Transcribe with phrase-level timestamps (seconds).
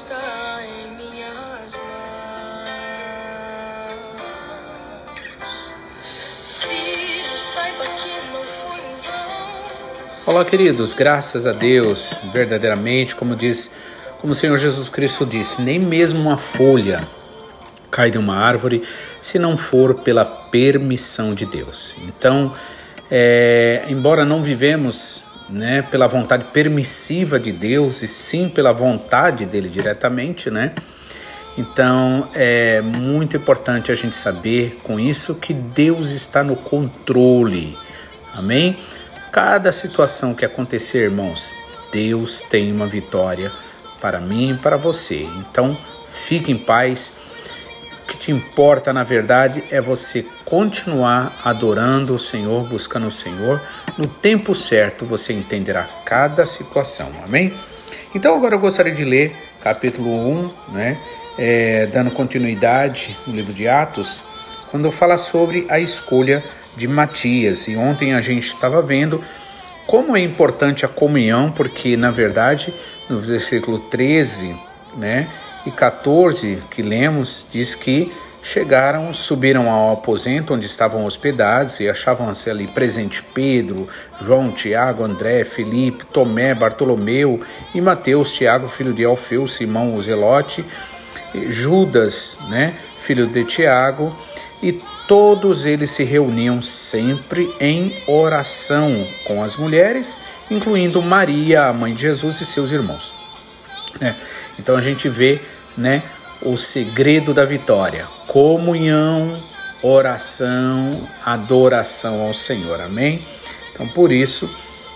[0.00, 2.70] está em minhas mãos.
[6.62, 10.34] Filho, saiba que não foi em vão.
[10.34, 13.84] Olá, queridos, graças a Deus, verdadeiramente, como diz,
[14.22, 17.06] como o Senhor Jesus Cristo disse, nem mesmo uma folha
[17.90, 18.82] cai de uma árvore
[19.20, 21.94] se não for pela permissão de Deus.
[22.06, 22.54] Então,
[23.10, 29.68] é, embora não vivemos né, pela vontade permissiva de Deus e sim pela vontade dele
[29.68, 30.72] diretamente, né?
[31.58, 37.76] Então é muito importante a gente saber com isso que Deus está no controle.
[38.32, 38.76] Amém?
[39.32, 41.52] Cada situação que acontecer, irmãos,
[41.92, 43.52] Deus tem uma vitória
[44.00, 45.28] para mim e para você.
[45.38, 45.76] Então,
[46.08, 47.16] fique em paz.
[48.02, 53.60] O que te importa, na verdade, é você continuar adorando o Senhor, buscando o Senhor.
[54.00, 57.12] No tempo certo, você entenderá cada situação.
[57.22, 57.52] Amém?
[58.14, 60.98] Então, agora eu gostaria de ler capítulo 1, né?
[61.38, 64.22] É, dando continuidade no livro de Atos,
[64.70, 66.42] quando fala sobre a escolha
[66.74, 67.68] de Matias.
[67.68, 69.22] E ontem a gente estava vendo
[69.86, 72.72] como é importante a comunhão, porque na verdade,
[73.06, 74.58] no versículo 13
[74.96, 75.28] né,
[75.66, 78.10] e 14 que lemos, diz que
[78.42, 83.88] chegaram, subiram ao aposento onde estavam hospedados e achavam-se ali presente Pedro,
[84.20, 87.40] João, Tiago, André, Felipe, Tomé, Bartolomeu
[87.74, 90.64] e Mateus, Tiago, filho de Alfeu, Simão, o Zelote,
[91.48, 94.16] Judas, né, filho de Tiago,
[94.62, 100.18] e todos eles se reuniam sempre em oração com as mulheres,
[100.50, 103.12] incluindo Maria, a mãe de Jesus e seus irmãos.
[104.00, 104.14] É,
[104.58, 105.40] então a gente vê,
[105.76, 106.02] né,
[106.42, 109.36] o segredo da vitória: comunhão,
[109.82, 112.80] oração, adoração ao Senhor.
[112.80, 113.20] Amém?
[113.72, 114.48] Então por isso,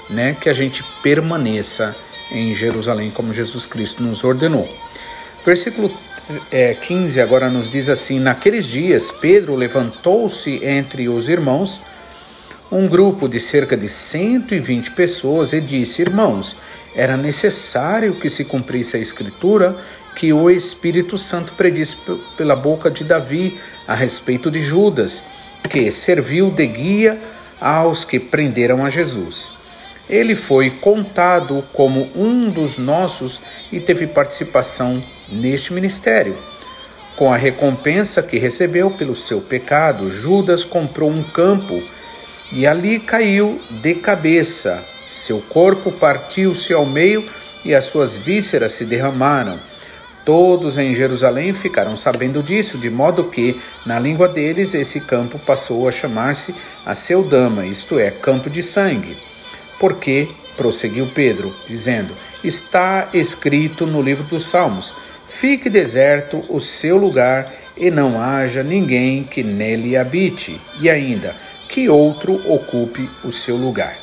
[0.09, 1.97] né, que a gente permaneça
[2.31, 4.72] em Jerusalém como Jesus Cristo nos ordenou.
[5.45, 5.93] Versículo
[6.49, 11.81] é, 15 agora nos diz assim: Naqueles dias, Pedro levantou-se entre os irmãos,
[12.71, 16.56] um grupo de cerca de 120 pessoas, e disse: Irmãos,
[16.95, 19.77] era necessário que se cumprisse a Escritura
[20.15, 21.97] que o Espírito Santo predisse
[22.37, 25.25] pela boca de Davi a respeito de Judas,
[25.69, 27.21] que serviu de guia
[27.61, 29.53] aos que prenderam a Jesus.
[30.09, 33.43] Ele foi contado como um dos nossos
[33.73, 36.37] e teve participação neste ministério.
[37.17, 41.83] Com a recompensa que recebeu pelo seu pecado, Judas comprou um campo
[42.53, 44.85] e ali caiu de cabeça.
[45.07, 47.29] Seu corpo partiu-se ao meio
[47.65, 49.59] e as suas vísceras se derramaram.
[50.25, 55.87] Todos em Jerusalém ficaram sabendo disso, de modo que, na língua deles, esse campo passou
[55.87, 56.55] a chamar-se
[56.85, 59.19] Aceudama, isto é, campo de sangue.
[59.79, 64.95] Porque, prosseguiu Pedro, dizendo, está escrito no livro dos Salmos:
[65.29, 71.34] Fique deserto o seu lugar e não haja ninguém que nele habite, e ainda
[71.69, 73.97] que outro ocupe o seu lugar.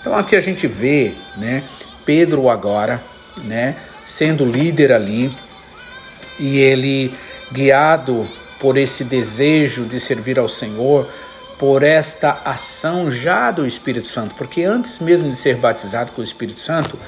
[0.00, 1.62] Então aqui a gente vê, né,
[2.04, 3.00] Pedro agora,
[3.44, 5.32] né, sendo líder ali,
[6.38, 7.14] e ele
[7.50, 8.28] guiado
[8.58, 11.08] por esse desejo de servir ao Senhor,
[11.58, 16.24] por esta ação já do Espírito Santo, porque antes mesmo de ser batizado com o
[16.24, 16.98] Espírito Santo,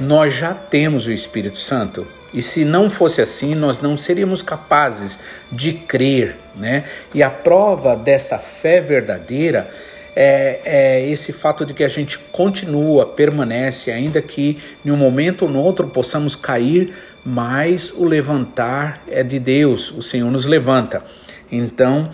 [0.00, 2.06] nós já temos o Espírito Santo.
[2.32, 5.18] E se não fosse assim, nós não seríamos capazes
[5.50, 6.84] de crer, né?
[7.14, 9.70] E a prova dessa fé verdadeira
[10.14, 15.42] é, é, esse fato de que a gente continua, permanece, ainda que em um momento
[15.42, 16.92] ou no outro possamos cair,
[17.28, 21.04] mas o levantar é de Deus, o Senhor nos levanta.
[21.52, 22.10] Então,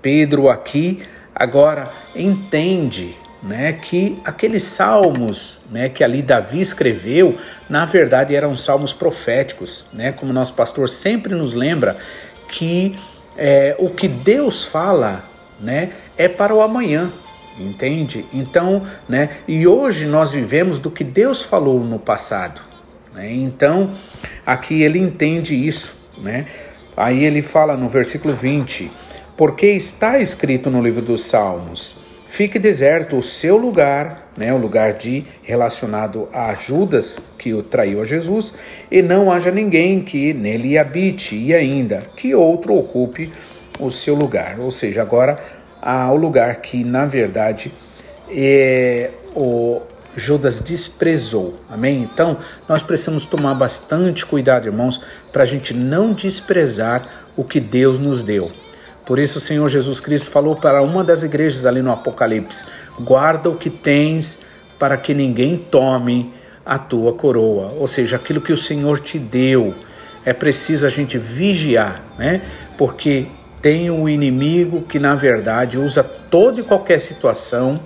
[0.00, 1.02] Pedro aqui
[1.34, 7.36] agora entende né, que aqueles salmos né, que ali Davi escreveu,
[7.68, 11.96] na verdade eram salmos proféticos, né, como nosso pastor sempre nos lembra
[12.48, 12.96] que
[13.36, 15.24] é, o que Deus fala
[15.58, 17.10] né, é para o amanhã,
[17.58, 18.24] entende?
[18.32, 22.71] Então, né, e hoje nós vivemos do que Deus falou no passado.
[23.14, 23.94] Né, então,
[24.44, 26.02] aqui ele entende isso.
[26.18, 26.46] Né?
[26.96, 28.90] Aí ele fala no versículo 20:
[29.36, 34.94] Porque está escrito no livro dos Salmos fique deserto o seu lugar, né, o lugar
[34.94, 38.54] de relacionado a Judas que o traiu a Jesus,
[38.90, 43.30] e não haja ninguém que nele habite, e ainda que outro ocupe
[43.78, 44.58] o seu lugar.
[44.58, 45.38] Ou seja, agora
[45.82, 47.70] há o lugar que na verdade
[48.30, 49.82] é o,
[50.16, 51.54] Judas desprezou.
[51.70, 52.02] Amém?
[52.02, 52.36] Então,
[52.68, 57.06] nós precisamos tomar bastante cuidado, irmãos, para a gente não desprezar
[57.36, 58.50] o que Deus nos deu.
[59.04, 62.66] Por isso, o Senhor Jesus Cristo falou para uma das igrejas ali no Apocalipse:
[63.00, 64.42] guarda o que tens
[64.78, 66.32] para que ninguém tome
[66.64, 67.74] a tua coroa.
[67.78, 69.74] Ou seja, aquilo que o Senhor te deu.
[70.24, 72.42] É preciso a gente vigiar, né?
[72.78, 73.26] Porque
[73.60, 77.80] tem um inimigo que, na verdade, usa toda e qualquer situação,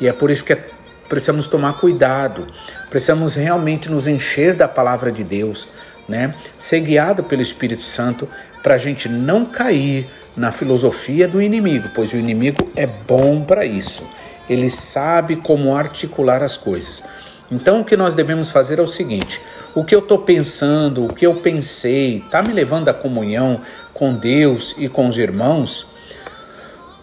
[0.00, 0.64] e é por isso que é
[1.08, 2.46] precisamos tomar cuidado,
[2.90, 5.70] precisamos realmente nos encher da palavra de Deus,
[6.08, 6.34] né?
[6.58, 8.28] Ser guiado pelo Espírito Santo
[8.62, 13.64] para a gente não cair na filosofia do inimigo, pois o inimigo é bom para
[13.64, 14.04] isso.
[14.48, 17.04] Ele sabe como articular as coisas.
[17.50, 19.40] Então o que nós devemos fazer é o seguinte:
[19.74, 23.60] o que eu estou pensando, o que eu pensei, está me levando à comunhão
[23.94, 25.95] com Deus e com os irmãos?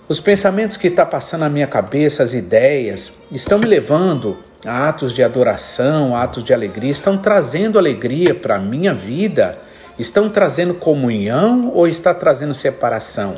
[0.09, 5.13] Os pensamentos que está passando na minha cabeça, as ideias, estão me levando a atos
[5.13, 9.57] de adoração, atos de alegria, estão trazendo alegria para a minha vida,
[9.97, 13.37] estão trazendo comunhão ou está trazendo separação?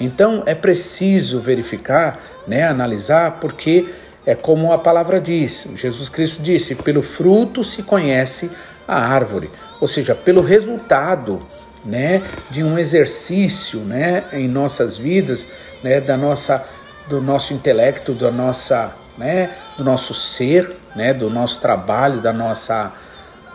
[0.00, 2.18] Então é preciso verificar,
[2.48, 3.90] né, analisar, porque
[4.24, 8.50] é como a palavra diz, Jesus Cristo disse: pelo fruto se conhece
[8.88, 11.42] a árvore, ou seja, pelo resultado
[11.84, 15.46] né, de um exercício né, em nossas vidas,
[15.82, 16.64] né, da nossa,
[17.08, 22.92] do nosso intelecto, da nossa, né, do nosso ser, né, do nosso trabalho, da nossa,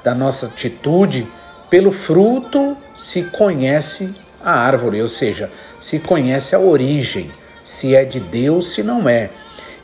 [0.04, 1.28] da nossa atitude.
[1.70, 4.14] Pelo fruto se conhece
[4.44, 7.32] a árvore, ou seja, se conhece a origem,
[7.64, 9.30] se é de Deus, se não é.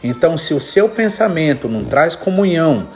[0.03, 2.87] Então, se o seu pensamento não traz comunhão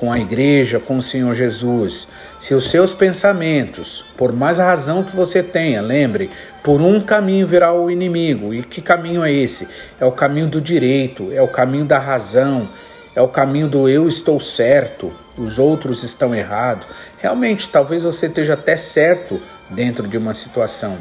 [0.00, 2.08] com a igreja, com o Senhor Jesus,
[2.38, 6.30] se os seus pensamentos, por mais razão que você tenha, lembre,
[6.62, 8.54] por um caminho virá o inimigo.
[8.54, 9.68] E que caminho é esse?
[10.00, 12.66] É o caminho do direito, é o caminho da razão,
[13.14, 16.86] é o caminho do eu estou certo, os outros estão errados.
[17.18, 19.38] Realmente, talvez você esteja até certo
[19.68, 20.96] dentro de uma situação,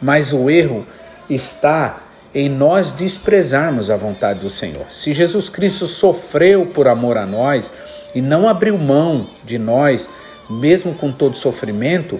[0.00, 0.86] mas o erro
[1.28, 2.00] está
[2.32, 4.86] em nós desprezarmos a vontade do Senhor.
[4.90, 7.72] Se Jesus Cristo sofreu por amor a nós
[8.16, 10.08] e não abriu mão de nós,
[10.48, 12.18] mesmo com todo sofrimento,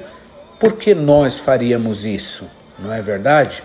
[0.61, 2.47] por que nós faríamos isso?
[2.79, 3.63] Não é verdade?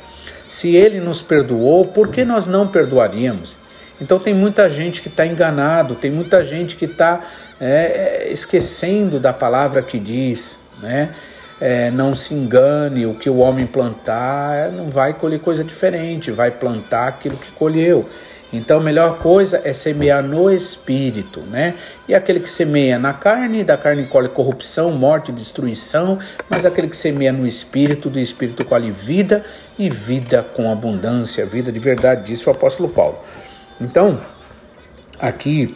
[0.48, 3.58] Se ele nos perdoou, por que nós não perdoaríamos?
[4.00, 7.20] Então tem muita gente que está enganado, tem muita gente que está
[7.60, 11.10] é, é, esquecendo da palavra que diz, né?
[11.60, 16.50] É, não se engane, o que o homem plantar não vai colher coisa diferente, vai
[16.50, 18.10] plantar aquilo que colheu.
[18.54, 21.76] Então a melhor coisa é semear no espírito, né?
[22.08, 26.20] E aquele que semeia na carne, da carne colhe corrupção, morte, destruição,
[26.50, 29.46] mas aquele que semeia no espírito, do espírito colhe vida
[29.80, 33.20] e vida com abundância, vida de verdade, disse o apóstolo Paulo.
[33.80, 34.20] Então,
[35.20, 35.76] aqui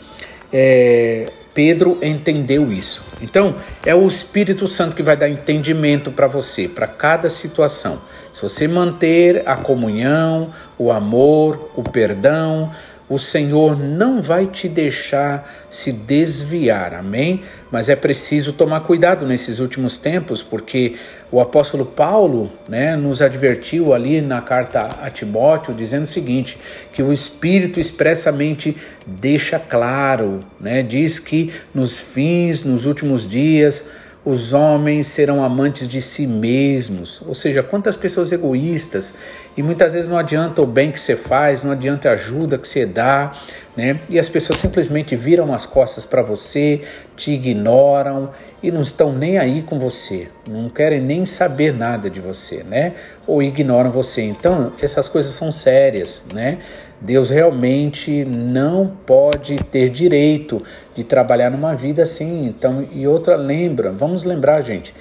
[0.52, 3.06] é, Pedro entendeu isso.
[3.22, 3.56] Então,
[3.86, 8.02] é o Espírito Santo que vai dar entendimento para você, para cada situação.
[8.36, 12.70] Se você manter a comunhão, o amor, o perdão,
[13.08, 17.44] o Senhor não vai te deixar se desviar, amém?
[17.72, 20.98] Mas é preciso tomar cuidado nesses últimos tempos, porque
[21.32, 26.58] o apóstolo Paulo né, nos advertiu ali na carta a Timóteo, dizendo o seguinte:
[26.92, 28.76] que o Espírito expressamente
[29.08, 33.86] deixa claro, né, diz que nos fins, nos últimos dias,
[34.26, 37.22] os homens serão amantes de si mesmos.
[37.28, 39.14] Ou seja, quantas pessoas egoístas.
[39.56, 42.68] E muitas vezes não adianta o bem que você faz, não adianta a ajuda que
[42.68, 43.34] você dá,
[43.76, 44.00] né?
[44.10, 46.82] E as pessoas simplesmente viram as costas para você,
[47.16, 48.30] te ignoram
[48.64, 52.94] e não estão nem aí com você, não querem nem saber nada de você, né?
[53.28, 54.22] Ou ignoram você.
[54.22, 56.60] Então, essas coisas são sérias, né?
[57.02, 60.64] Deus realmente não pode ter direito
[60.96, 62.46] de trabalhar numa vida assim.
[62.46, 64.96] Então, e outra lembra, vamos lembrar, gente,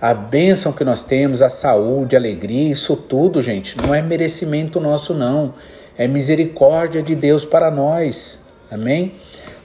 [0.00, 4.78] a bênção que nós temos, a saúde, a alegria, isso tudo, gente, não é merecimento
[4.78, 5.54] nosso não
[5.98, 8.46] é misericórdia de Deus para nós.
[8.70, 9.16] Amém?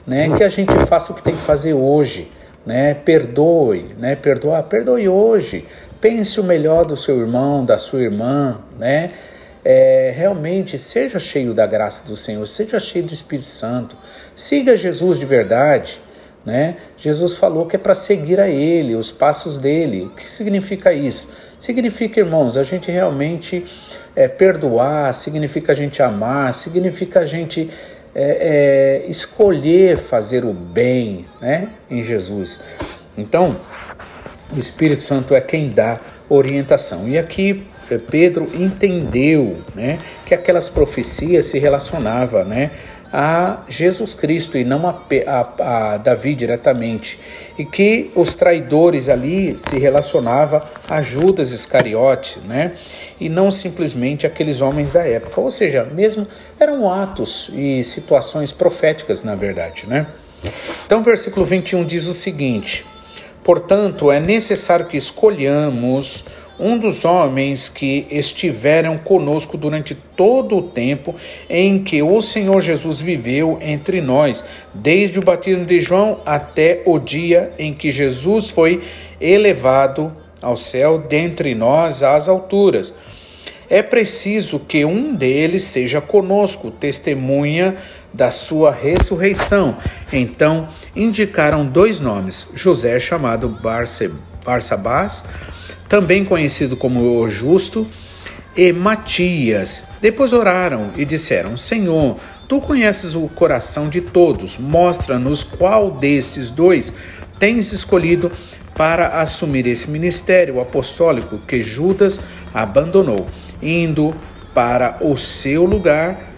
[0.04, 0.36] Né?
[0.36, 2.30] Que a gente faça o que tem que fazer hoje,
[2.66, 2.92] né?
[2.92, 4.16] Perdoe, né?
[4.16, 5.64] Perdoar, perdoe hoje.
[6.00, 9.12] Pense o melhor do seu irmão, da sua irmã, né?
[9.64, 13.96] É, realmente seja cheio da graça do Senhor, seja cheio do Espírito Santo.
[14.36, 16.02] Siga Jesus de verdade,
[16.44, 16.76] né?
[16.98, 20.02] Jesus falou que é para seguir a Ele, os passos dele.
[20.02, 21.30] O que significa isso?
[21.58, 23.64] Significa, irmãos, a gente realmente
[24.14, 27.70] é, perdoar, significa a gente amar, significa a gente
[28.14, 32.60] é, é, escolher fazer o bem né, em Jesus.
[33.16, 33.56] Então,
[34.54, 37.08] o Espírito Santo é quem dá orientação.
[37.08, 37.66] E aqui
[38.10, 42.70] Pedro entendeu né, que aquelas profecias se relacionavam né,
[43.16, 47.20] a Jesus Cristo e não a, a, a Davi diretamente.
[47.56, 52.72] E que os traidores ali se relacionava a Judas Iscariote, né?
[53.20, 55.40] E não simplesmente aqueles homens da época.
[55.40, 56.26] Ou seja, mesmo
[56.58, 60.08] eram atos e situações proféticas, na verdade, né?
[60.84, 62.84] Então, versículo 21 diz o seguinte:
[63.44, 66.24] Portanto, é necessário que escolhamos
[66.58, 71.14] um dos homens que estiveram conosco durante todo o tempo
[71.48, 76.98] em que o Senhor Jesus viveu entre nós, desde o batismo de João até o
[76.98, 78.82] dia em que Jesus foi
[79.20, 82.94] elevado ao céu dentre nós às alturas.
[83.68, 87.76] É preciso que um deles seja conosco, testemunha
[88.12, 89.76] da sua ressurreição.
[90.12, 94.12] Então indicaram dois nomes: José, chamado Barce,
[94.44, 95.24] Barsabás,
[95.88, 97.86] também conhecido como o Justo,
[98.56, 99.84] e Matias.
[100.00, 102.16] Depois oraram e disseram: Senhor,
[102.48, 106.92] tu conheces o coração de todos, mostra-nos qual desses dois
[107.38, 108.30] tens escolhido
[108.76, 112.20] para assumir esse ministério apostólico que Judas
[112.52, 113.26] abandonou,
[113.62, 114.14] indo
[114.52, 116.32] para o seu lugar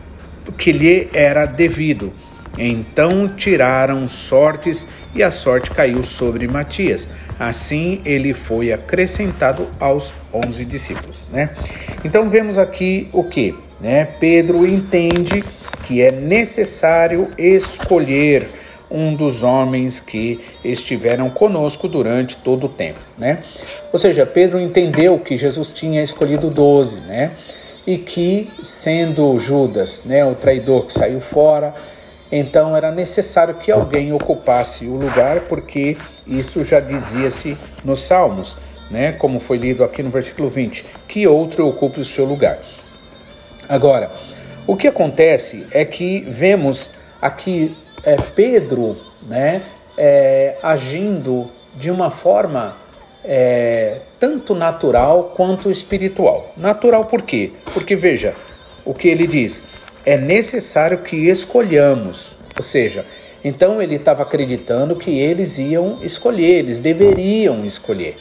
[0.57, 2.13] que lhe era devido.
[2.59, 7.09] Então tiraram sortes e a sorte caiu sobre Matias.
[7.39, 11.27] Assim ele foi acrescentado aos onze discípulos.
[11.31, 11.51] Né?
[12.05, 13.55] Então vemos aqui o que?
[13.81, 14.05] Né?
[14.05, 15.45] Pedro entende
[15.85, 18.49] que é necessário escolher
[18.91, 23.43] um dos homens que estiveram conosco durante todo o tempo, né?
[23.93, 27.33] Ou seja, Pedro entendeu que Jesus tinha escolhido doze, né?
[27.87, 31.75] E que sendo Judas, né, o traidor que saiu fora,
[32.31, 38.57] então era necessário que alguém ocupasse o lugar, porque isso já dizia-se nos Salmos,
[38.91, 39.13] né?
[39.13, 42.59] como foi lido aqui no versículo 20, que outro ocupe o seu lugar.
[43.69, 44.11] Agora,
[44.67, 49.63] o que acontece é que vemos aqui é, Pedro né,
[49.97, 52.77] é, agindo de uma forma
[53.25, 56.53] é, tanto natural quanto espiritual.
[56.57, 57.53] Natural por quê?
[57.75, 58.35] Porque veja
[58.85, 59.65] o que ele diz
[60.07, 62.37] é necessário que escolhamos.
[62.57, 63.05] Ou seja,
[63.45, 68.17] então ele estava acreditando que eles iam escolher, eles deveriam escolher.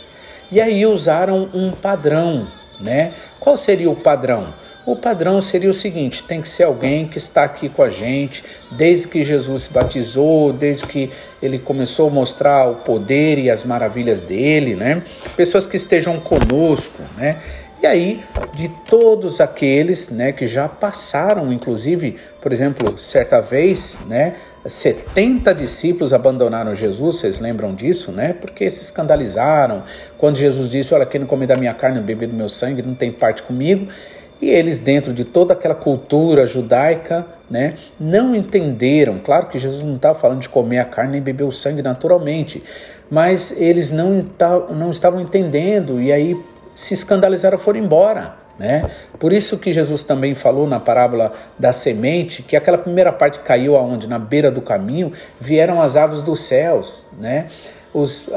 [0.51, 2.48] E aí usaram um padrão,
[2.80, 3.13] né?
[3.39, 4.54] Qual seria o padrão?
[4.86, 8.44] O padrão seria o seguinte: tem que ser alguém que está aqui com a gente
[8.72, 11.10] desde que Jesus se batizou, desde que
[11.42, 15.01] ele começou a mostrar o poder e as maravilhas dele, né?
[15.36, 17.39] Pessoas que estejam conosco, né?
[17.82, 24.36] E aí, de todos aqueles né, que já passaram, inclusive, por exemplo, certa vez, né,
[24.65, 28.34] 70 discípulos abandonaram Jesus, vocês lembram disso, né?
[28.34, 29.84] Porque se escandalizaram
[30.17, 32.82] quando Jesus disse: Olha, quem não come da minha carne, não bebe do meu sangue,
[32.82, 33.88] não tem parte comigo.
[34.41, 39.20] E eles, dentro de toda aquela cultura judaica, né, não entenderam.
[39.20, 42.63] Claro que Jesus não estava falando de comer a carne nem beber o sangue naturalmente,
[43.10, 44.25] mas eles não,
[44.72, 46.36] não estavam entendendo, e aí
[46.75, 48.36] se escandalizaram foram embora.
[48.58, 48.89] Né?
[49.20, 53.75] Por isso que Jesus também falou na parábola da semente que aquela primeira parte caiu
[53.75, 54.08] aonde?
[54.08, 57.48] Na beira do caminho, vieram as aves dos céus, né?
[57.94, 58.29] Os,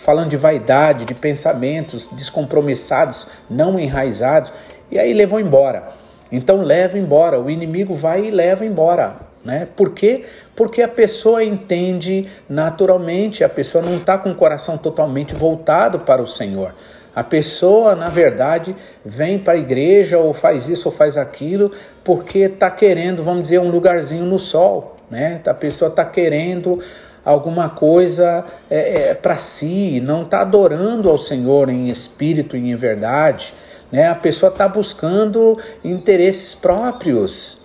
[0.00, 4.52] falando de vaidade, de pensamentos descompromissados, não enraizados,
[4.90, 5.88] e aí levou embora.
[6.30, 9.16] Então leva embora, o inimigo vai e leva embora.
[9.44, 9.66] Né?
[9.74, 10.26] Por quê?
[10.54, 16.20] Porque a pessoa entende naturalmente, a pessoa não está com o coração totalmente voltado para
[16.20, 16.74] o Senhor.
[17.14, 18.74] A pessoa, na verdade,
[19.04, 21.72] vem para a igreja ou faz isso ou faz aquilo
[22.04, 24.96] porque está querendo, vamos dizer, um lugarzinho no sol.
[25.10, 25.40] Né?
[25.44, 26.78] A pessoa está querendo
[27.24, 32.76] alguma coisa é, é, para si, não está adorando ao Senhor em espírito e em
[32.76, 33.52] verdade.
[33.90, 34.08] Né?
[34.08, 37.58] A pessoa está buscando interesses próprios.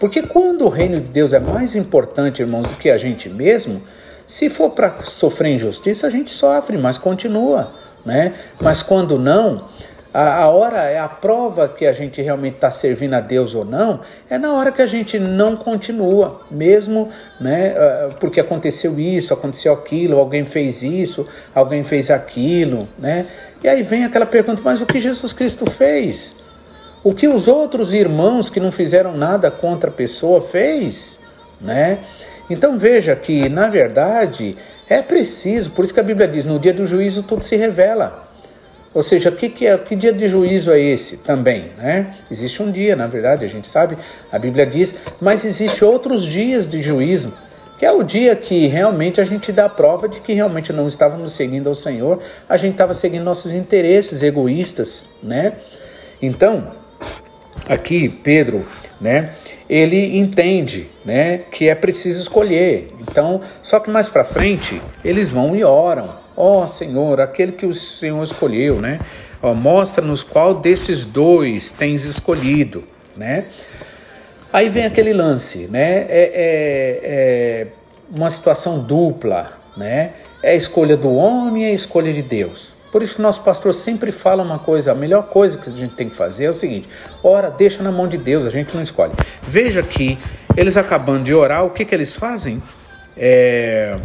[0.00, 3.80] Porque quando o reino de Deus é mais importante, irmãos, do que a gente mesmo,
[4.26, 8.34] se for para sofrer injustiça, a gente sofre, mas continua né?
[8.60, 9.64] Mas quando não,
[10.12, 13.64] a, a hora é a prova que a gente realmente está servindo a Deus ou
[13.64, 17.74] não, é na hora que a gente não continua, mesmo, né?
[17.76, 23.26] Ah, porque aconteceu isso, aconteceu aquilo, alguém fez isso, alguém fez aquilo, né?
[23.62, 26.36] E aí vem aquela pergunta: mas o que Jesus Cristo fez?
[27.04, 31.20] O que os outros irmãos que não fizeram nada contra a pessoa fez,
[31.60, 31.98] né?
[32.50, 34.56] Então veja que, na verdade,
[34.88, 38.28] é preciso, por isso que a Bíblia diz: no dia do juízo tudo se revela.
[38.94, 41.70] Ou seja, que, que, é, que dia de juízo é esse também?
[41.76, 42.14] Né?
[42.30, 43.98] Existe um dia, na verdade, a gente sabe,
[44.32, 47.32] a Bíblia diz, mas existe outros dias de juízo,
[47.78, 51.32] que é o dia que realmente a gente dá prova de que realmente não estávamos
[51.32, 55.52] seguindo ao Senhor, a gente estava seguindo nossos interesses egoístas, né?
[56.20, 56.72] Então,
[57.68, 58.66] aqui Pedro,
[59.00, 59.34] né,
[59.68, 62.92] ele entende, né, que é preciso escolher.
[63.00, 66.10] Então, só que mais para frente eles vão e oram.
[66.36, 69.00] Ó oh, Senhor, aquele que o Senhor escolheu, né?
[69.56, 72.84] Mostra-nos qual desses dois tens escolhido,
[73.16, 73.46] né?
[74.52, 76.06] Aí vem aquele lance, né?
[76.08, 77.66] É, é, é
[78.10, 80.12] uma situação dupla, né?
[80.42, 82.72] É a escolha do homem e a escolha de Deus.
[82.90, 85.94] Por isso que nosso pastor sempre fala uma coisa, a melhor coisa que a gente
[85.94, 86.88] tem que fazer é o seguinte:
[87.22, 89.12] ora, deixa na mão de Deus, a gente não escolhe.
[89.42, 90.18] Veja que
[90.56, 92.62] eles acabando de orar, o que, que eles fazem?
[93.16, 93.98] É,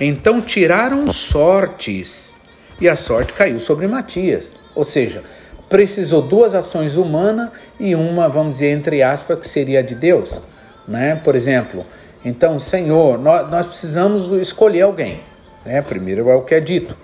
[0.00, 2.34] então tiraram sortes
[2.80, 4.52] e a sorte caiu sobre Matias.
[4.74, 5.22] Ou seja,
[5.68, 10.40] precisou duas ações humanas e uma, vamos dizer, entre aspas, que seria de Deus.
[10.88, 11.16] Né?
[11.16, 11.84] Por exemplo,
[12.24, 15.22] então, Senhor, nós, nós precisamos escolher alguém.
[15.64, 15.82] Né?
[15.82, 16.96] Primeiro é o que é dito.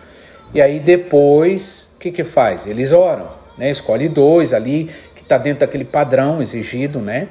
[0.54, 2.66] E aí depois, o que, que faz?
[2.66, 3.70] Eles oram, né?
[3.70, 7.28] Escolhe dois ali, que está dentro daquele padrão exigido, né?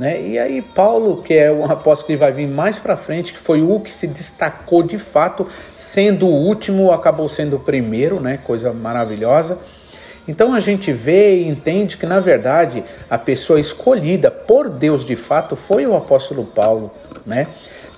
[0.00, 0.18] né?
[0.20, 3.60] E aí Paulo, que é o apóstolo que vai vir mais para frente, que foi
[3.60, 5.46] o que se destacou de fato,
[5.76, 8.38] sendo o último, acabou sendo o primeiro, né?
[8.42, 9.58] Coisa maravilhosa.
[10.26, 15.16] Então a gente vê e entende que, na verdade, a pessoa escolhida por Deus de
[15.16, 16.90] fato foi o apóstolo Paulo,
[17.26, 17.48] né?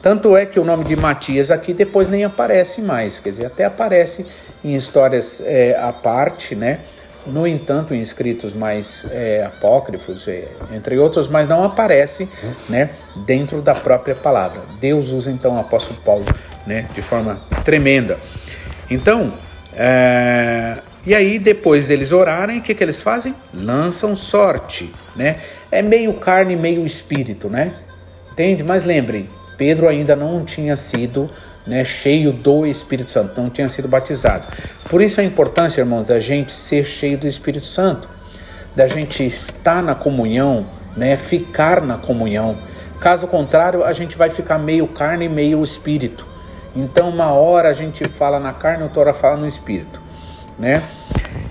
[0.02, 3.64] Tanto é que o nome de Matias aqui depois nem aparece mais, quer dizer, até
[3.64, 4.26] aparece
[4.64, 6.80] em histórias é, à parte, né?
[7.24, 12.28] No entanto, em escritos mais é, apócrifos, é, entre outros, mas não aparece
[12.68, 12.90] né,
[13.24, 14.60] dentro da própria palavra.
[14.80, 16.24] Deus usa então o apóstolo Paulo
[16.66, 18.18] né, de forma tremenda.
[18.90, 19.34] Então,
[19.72, 23.36] é, e aí depois deles orarem, o que, que eles fazem?
[23.54, 25.38] Lançam sorte, né?
[25.70, 27.74] É meio carne, meio espírito, né?
[28.32, 28.64] Entende?
[28.64, 31.30] Mas lembrem, Pedro ainda não tinha sido
[31.66, 34.44] né, cheio do Espírito Santo, não tinha sido batizado.
[34.88, 38.08] Por isso a importância, irmãos, da gente ser cheio do Espírito Santo,
[38.74, 42.58] da gente estar na comunhão, né, ficar na comunhão.
[43.00, 46.26] Caso contrário, a gente vai ficar meio carne e meio espírito.
[46.74, 50.00] Então, uma hora a gente fala na carne, outra hora fala no espírito,
[50.58, 50.82] né?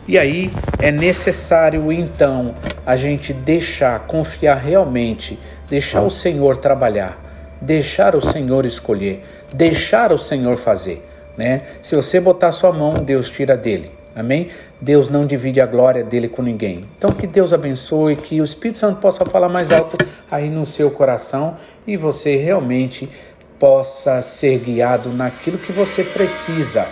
[0.07, 5.37] E aí é necessário então a gente deixar, confiar realmente,
[5.69, 7.20] deixar o Senhor trabalhar
[7.61, 11.05] deixar o Senhor escolher, deixar o Senhor fazer,
[11.37, 11.61] né?
[11.81, 13.91] Se você botar sua mão, Deus tira dele.
[14.13, 14.49] Amém?
[14.81, 16.85] Deus não divide a glória dele com ninguém.
[16.97, 19.95] Então que Deus abençoe, que o Espírito Santo possa falar mais alto
[20.29, 23.09] aí no seu coração e você realmente
[23.57, 26.87] possa ser guiado naquilo que você precisa.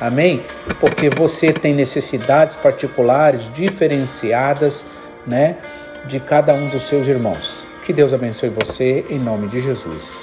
[0.00, 0.42] Amém?
[0.78, 4.84] Porque você tem necessidades particulares, diferenciadas,
[5.26, 5.56] né,
[6.06, 7.69] de cada um dos seus irmãos.
[7.90, 10.22] Que Deus abençoe você em nome de Jesus.